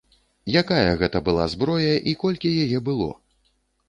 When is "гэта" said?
1.01-1.19